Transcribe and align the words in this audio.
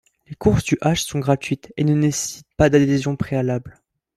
Les 0.27 0.33
courses 0.35 0.63
du 0.63 0.79
Hash 0.81 1.03
sont 1.03 1.19
gratuites 1.19 1.71
et 1.77 1.83
ne 1.83 1.93
nécessitent 1.93 2.47
pas 2.57 2.71
d'adhésion 2.71 3.15
préalable. 3.15 3.77